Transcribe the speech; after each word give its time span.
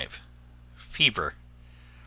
Fever 0.77 1.35
9. 1.37 1.37